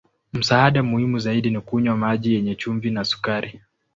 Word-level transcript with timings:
Msaada 0.33 0.83
muhimu 0.83 1.19
zaidi 1.19 1.49
ni 1.49 1.61
kunywa 1.61 1.97
maji 1.97 2.33
yenye 2.33 2.55
chumvi 2.55 2.91
na 2.91 3.03
sukari. 3.03 3.61